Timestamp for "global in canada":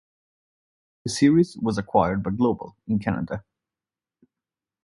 2.31-3.43